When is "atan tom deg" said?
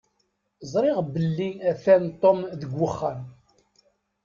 1.69-2.71